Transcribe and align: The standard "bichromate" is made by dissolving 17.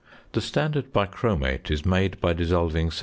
The 0.31 0.41
standard 0.41 0.91
"bichromate" 0.91 1.69
is 1.69 1.85
made 1.85 2.19
by 2.19 2.33
dissolving 2.33 2.89
17. 2.89 2.99